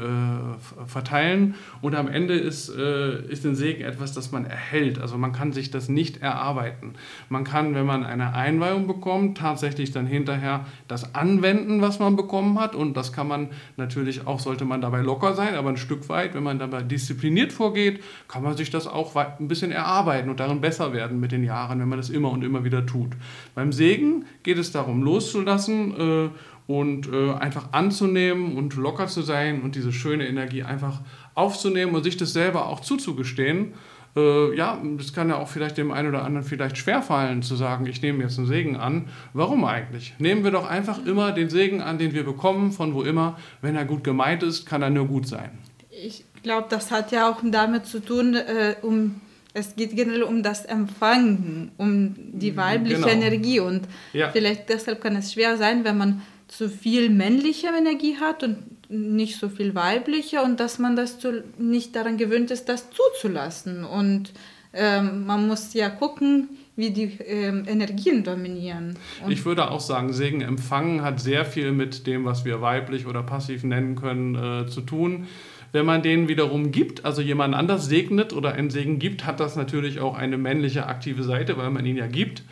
verteilen. 0.86 1.54
Und 1.80 1.94
am 1.94 2.08
Ende 2.08 2.34
ist, 2.34 2.68
äh, 2.68 3.24
ist 3.28 3.46
ein 3.46 3.54
Segen 3.54 3.82
etwas, 3.82 4.12
das 4.12 4.30
man 4.30 4.44
erhält. 4.44 4.98
Also 4.98 5.16
man 5.16 5.32
kann 5.32 5.52
sich 5.52 5.70
das 5.70 5.88
nicht 5.88 6.20
erarbeiten. 6.20 6.94
Man 7.30 7.44
kann, 7.44 7.74
wenn 7.74 7.86
man 7.86 8.04
eine 8.04 8.34
Einweihung 8.34 8.86
bekommt, 8.86 9.38
tatsächlich 9.38 9.92
dann 9.92 10.06
hinterher 10.06 10.66
das 10.86 11.14
anwenden, 11.14 11.80
was 11.80 11.98
man 11.98 12.14
bekommen 12.16 12.60
hat. 12.60 12.74
Und 12.74 12.94
das 12.96 13.14
kann 13.14 13.28
man 13.28 13.48
natürlich 13.78 14.01
auch, 14.26 14.40
sollte 14.40 14.64
man 14.64 14.80
dabei 14.80 15.00
locker 15.00 15.34
sein, 15.34 15.54
aber 15.54 15.70
ein 15.70 15.76
Stück 15.76 16.08
weit, 16.08 16.34
wenn 16.34 16.42
man 16.42 16.58
dabei 16.58 16.82
diszipliniert 16.82 17.52
vorgeht, 17.52 18.02
kann 18.28 18.42
man 18.42 18.56
sich 18.56 18.70
das 18.70 18.86
auch 18.86 19.14
ein 19.16 19.48
bisschen 19.48 19.72
erarbeiten 19.72 20.30
und 20.30 20.40
darin 20.40 20.60
besser 20.60 20.92
werden 20.92 21.20
mit 21.20 21.32
den 21.32 21.44
Jahren, 21.44 21.80
wenn 21.80 21.88
man 21.88 21.98
das 21.98 22.10
immer 22.10 22.30
und 22.30 22.44
immer 22.44 22.64
wieder 22.64 22.86
tut. 22.86 23.12
Beim 23.54 23.72
Segen 23.72 24.24
geht 24.42 24.58
es 24.58 24.72
darum, 24.72 25.02
loszulassen 25.02 25.94
äh, 25.98 26.30
und 26.66 27.12
äh, 27.12 27.32
einfach 27.32 27.72
anzunehmen 27.72 28.56
und 28.56 28.76
locker 28.76 29.06
zu 29.06 29.22
sein 29.22 29.62
und 29.62 29.74
diese 29.74 29.92
schöne 29.92 30.26
Energie 30.26 30.62
einfach 30.62 31.00
aufzunehmen 31.34 31.94
und 31.94 32.04
sich 32.04 32.16
das 32.16 32.32
selber 32.32 32.68
auch 32.68 32.80
zuzugestehen. 32.80 33.74
Äh, 34.14 34.54
ja, 34.56 34.80
das 34.98 35.12
kann 35.12 35.28
ja 35.28 35.36
auch 35.36 35.48
vielleicht 35.48 35.78
dem 35.78 35.90
einen 35.90 36.08
oder 36.08 36.24
anderen 36.24 36.46
vielleicht 36.46 36.76
schwerfallen, 36.76 37.42
zu 37.42 37.56
sagen, 37.56 37.86
ich 37.86 38.02
nehme 38.02 38.22
jetzt 38.22 38.38
einen 38.38 38.46
Segen 38.46 38.76
an. 38.76 39.08
Warum 39.32 39.64
eigentlich? 39.64 40.14
Nehmen 40.18 40.44
wir 40.44 40.50
doch 40.50 40.68
einfach 40.68 41.04
immer 41.04 41.32
den 41.32 41.48
Segen 41.48 41.80
an, 41.80 41.98
den 41.98 42.12
wir 42.12 42.24
bekommen, 42.24 42.72
von 42.72 42.94
wo 42.94 43.02
immer. 43.02 43.38
Wenn 43.60 43.76
er 43.76 43.84
gut 43.84 44.04
gemeint 44.04 44.42
ist, 44.42 44.66
kann 44.66 44.82
er 44.82 44.90
nur 44.90 45.06
gut 45.06 45.26
sein. 45.26 45.58
Ich 45.90 46.24
glaube, 46.42 46.66
das 46.68 46.90
hat 46.90 47.12
ja 47.12 47.30
auch 47.30 47.40
damit 47.42 47.86
zu 47.86 48.00
tun, 48.00 48.34
äh, 48.34 48.76
um 48.82 49.20
es 49.54 49.76
geht 49.76 49.94
generell 49.94 50.22
um 50.22 50.42
das 50.42 50.64
Empfangen, 50.64 51.72
um 51.76 52.14
die 52.16 52.56
weibliche 52.56 53.02
genau. 53.02 53.08
Energie. 53.08 53.60
Und 53.60 53.82
ja. 54.12 54.30
vielleicht 54.30 54.68
deshalb 54.68 55.02
kann 55.02 55.16
es 55.16 55.32
schwer 55.32 55.56
sein, 55.56 55.84
wenn 55.84 55.98
man 55.98 56.22
zu 56.48 56.68
viel 56.68 57.10
männliche 57.10 57.68
Energie 57.68 58.16
hat 58.18 58.42
und 58.42 58.58
nicht 58.92 59.38
so 59.38 59.48
viel 59.48 59.74
weibliche 59.74 60.42
und 60.42 60.60
dass 60.60 60.78
man 60.78 60.96
das 60.96 61.18
zu, 61.18 61.42
nicht 61.58 61.96
daran 61.96 62.18
gewöhnt 62.18 62.50
ist, 62.50 62.68
das 62.68 62.88
zuzulassen. 62.90 63.84
Und 63.84 64.32
ähm, 64.74 65.26
man 65.26 65.48
muss 65.48 65.74
ja 65.74 65.88
gucken, 65.88 66.48
wie 66.76 66.90
die 66.90 67.18
ähm, 67.26 67.64
Energien 67.66 68.24
dominieren. 68.24 68.96
Und 69.24 69.32
ich 69.32 69.44
würde 69.44 69.70
auch 69.70 69.80
sagen, 69.80 70.12
Segen 70.12 70.40
empfangen 70.40 71.02
hat 71.02 71.20
sehr 71.20 71.44
viel 71.44 71.72
mit 71.72 72.06
dem, 72.06 72.24
was 72.24 72.44
wir 72.44 72.60
weiblich 72.60 73.06
oder 73.06 73.22
passiv 73.22 73.64
nennen 73.64 73.96
können, 73.96 74.34
äh, 74.34 74.66
zu 74.66 74.80
tun. 74.80 75.26
Wenn 75.72 75.86
man 75.86 76.02
den 76.02 76.28
wiederum 76.28 76.70
gibt, 76.70 77.04
also 77.06 77.22
jemand 77.22 77.54
anders 77.54 77.86
segnet 77.86 78.34
oder 78.34 78.52
einen 78.52 78.68
Segen 78.68 78.98
gibt, 78.98 79.24
hat 79.24 79.40
das 79.40 79.56
natürlich 79.56 80.00
auch 80.00 80.16
eine 80.16 80.36
männliche 80.36 80.86
aktive 80.86 81.22
Seite, 81.22 81.56
weil 81.56 81.70
man 81.70 81.86
ihn 81.86 81.96
ja 81.96 82.06
gibt. 82.06 82.42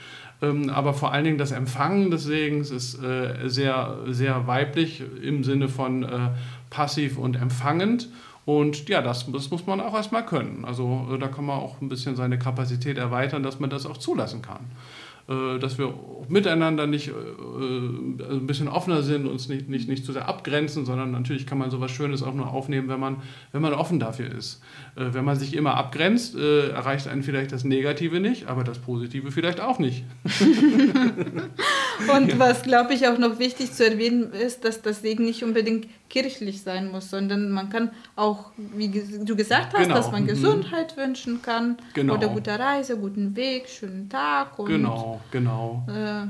Ähm, 0.42 0.70
aber 0.70 0.94
vor 0.94 1.12
allen 1.12 1.24
Dingen 1.24 1.38
das 1.38 1.52
Empfangen 1.52 2.10
des 2.10 2.24
Segens 2.24 2.70
ist 2.70 3.02
äh, 3.02 3.48
sehr, 3.48 3.98
sehr 4.06 4.46
weiblich 4.46 5.02
im 5.22 5.44
Sinne 5.44 5.68
von 5.68 6.02
äh, 6.02 6.30
passiv 6.70 7.18
und 7.18 7.36
empfangend. 7.36 8.08
Und 8.46 8.88
ja, 8.88 9.02
das, 9.02 9.30
das 9.30 9.50
muss 9.50 9.66
man 9.66 9.80
auch 9.80 9.94
erstmal 9.94 10.24
können. 10.24 10.64
Also 10.64 11.08
äh, 11.12 11.18
da 11.18 11.28
kann 11.28 11.44
man 11.44 11.58
auch 11.58 11.80
ein 11.80 11.88
bisschen 11.88 12.16
seine 12.16 12.38
Kapazität 12.38 12.96
erweitern, 12.96 13.42
dass 13.42 13.60
man 13.60 13.70
das 13.70 13.86
auch 13.86 13.98
zulassen 13.98 14.42
kann. 14.42 14.64
Äh, 15.30 15.60
dass 15.60 15.78
wir 15.78 15.94
miteinander 16.28 16.88
nicht 16.88 17.08
äh, 17.08 17.12
äh, 17.12 18.32
ein 18.32 18.46
bisschen 18.48 18.66
offener 18.66 19.02
sind, 19.02 19.26
uns 19.26 19.48
nicht, 19.48 19.68
nicht, 19.68 19.88
nicht 19.88 20.04
zu 20.04 20.12
sehr 20.12 20.28
abgrenzen, 20.28 20.84
sondern 20.84 21.12
natürlich 21.12 21.46
kann 21.46 21.56
man 21.56 21.70
sowas 21.70 21.92
Schönes 21.92 22.24
auch 22.24 22.34
nur 22.34 22.52
aufnehmen, 22.52 22.88
wenn 22.88 22.98
man, 22.98 23.18
wenn 23.52 23.62
man 23.62 23.72
offen 23.72 24.00
dafür 24.00 24.32
ist. 24.34 24.60
Wenn 24.96 25.24
man 25.24 25.36
sich 25.36 25.54
immer 25.54 25.74
abgrenzt, 25.74 26.36
erreicht 26.36 27.06
einen 27.06 27.22
vielleicht 27.22 27.52
das 27.52 27.64
Negative 27.64 28.18
nicht, 28.18 28.48
aber 28.48 28.64
das 28.64 28.78
Positive 28.80 29.30
vielleicht 29.30 29.60
auch 29.60 29.78
nicht. 29.78 30.04
Und 32.14 32.38
was, 32.38 32.62
glaube 32.62 32.94
ich, 32.94 33.06
auch 33.06 33.18
noch 33.18 33.38
wichtig 33.38 33.72
zu 33.72 33.88
erwähnen 33.88 34.32
ist, 34.32 34.64
dass 34.64 34.82
das 34.82 35.02
Segen 35.02 35.24
nicht 35.24 35.44
unbedingt 35.44 35.86
kirchlich 36.10 36.60
sein 36.62 36.90
muss, 36.90 37.08
sondern 37.08 37.50
man 37.50 37.70
kann 37.70 37.90
auch, 38.16 38.50
wie 38.56 38.88
du 39.24 39.36
gesagt 39.36 39.72
hast, 39.72 39.84
genau. 39.84 39.94
dass 39.94 40.12
man 40.12 40.24
mhm. 40.24 40.28
Gesundheit 40.28 40.96
mhm. 40.96 41.00
wünschen 41.00 41.40
kann 41.40 41.78
genau. 41.94 42.14
oder 42.14 42.28
gute 42.28 42.58
Reise, 42.58 42.98
guten 42.98 43.36
Weg, 43.36 43.68
schönen 43.68 44.10
Tag. 44.10 44.58
Und, 44.58 44.66
genau, 44.66 45.20
genau. 45.30 45.86
Äh, 45.88 46.26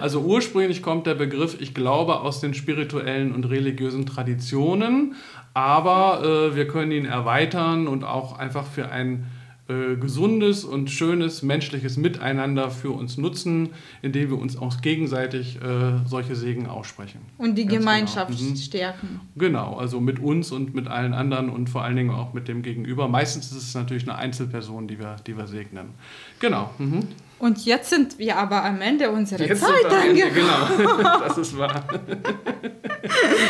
also 0.00 0.20
ursprünglich 0.22 0.82
kommt 0.82 1.06
der 1.06 1.14
Begriff, 1.14 1.60
ich 1.60 1.74
glaube, 1.74 2.20
aus 2.20 2.40
den 2.40 2.54
spirituellen 2.54 3.32
und 3.32 3.44
religiösen 3.44 4.06
Traditionen, 4.06 5.14
aber 5.52 6.22
äh, 6.24 6.56
wir 6.56 6.66
können 6.66 6.90
ihn 6.90 7.04
erweitern 7.04 7.86
und 7.86 8.02
auch 8.02 8.38
einfach 8.38 8.66
für 8.66 8.90
ein 8.90 9.26
äh, 9.68 9.96
gesundes 9.96 10.64
und 10.64 10.92
schönes 10.92 11.42
menschliches 11.42 11.96
Miteinander 11.96 12.70
für 12.70 12.92
uns 12.92 13.16
nutzen, 13.16 13.70
indem 14.00 14.30
wir 14.30 14.38
uns 14.38 14.56
auch 14.56 14.80
gegenseitig 14.80 15.56
äh, 15.56 16.06
solche 16.06 16.36
Segen 16.36 16.68
aussprechen. 16.68 17.20
Und 17.36 17.56
die 17.56 17.62
Ganz 17.62 17.72
genau. 17.72 17.80
Gemeinschaft 17.80 18.38
genau. 18.38 18.54
stärken. 18.54 19.20
Genau, 19.34 19.76
also 19.76 20.00
mit 20.00 20.20
uns 20.20 20.52
und 20.52 20.74
mit 20.74 20.86
allen 20.86 21.14
anderen 21.14 21.50
und 21.50 21.68
vor 21.68 21.82
allen 21.82 21.96
Dingen 21.96 22.10
auch 22.10 22.32
mit 22.32 22.46
dem 22.46 22.62
Gegenüber. 22.62 23.08
Meistens 23.08 23.50
ist 23.50 23.64
es 23.64 23.74
natürlich 23.74 24.04
eine 24.04 24.16
Einzelperson, 24.16 24.86
die 24.86 25.00
wir, 25.00 25.16
die 25.26 25.36
wir 25.36 25.48
segnen. 25.48 25.90
Genau. 26.38 26.70
Mhm. 26.78 27.08
Und 27.40 27.64
jetzt 27.64 27.90
sind 27.90 28.20
wir 28.20 28.36
aber 28.36 28.64
am 28.64 28.80
Ende 28.80 29.10
unserer 29.10 29.46
jetzt 29.46 29.62
Zeit 29.62 29.84
angekommen. 29.84 30.32
Genau, 30.32 31.18
das 31.26 31.38
ist 31.38 31.58
wahr. 31.58 31.84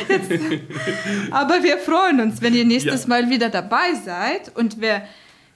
jetzt, 0.09 0.33
aber 1.31 1.63
wir 1.63 1.77
freuen 1.77 2.21
uns, 2.23 2.41
wenn 2.41 2.55
ihr 2.55 2.65
nächstes 2.65 3.03
ja. 3.03 3.09
Mal 3.09 3.29
wieder 3.29 3.51
dabei 3.51 3.95
seid 4.03 4.57
und 4.57 4.81
wer 4.81 5.07